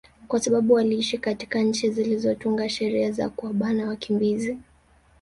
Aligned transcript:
kwa 0.27 0.39
sababu 0.39 0.73
waliiishi 0.73 1.17
katika 1.17 1.59
nchi 1.59 1.89
zilizotunga 1.91 2.69
sheria 2.69 3.11
za 3.11 3.29
kuwabana 3.29 3.87
wakimbizi 3.87 4.57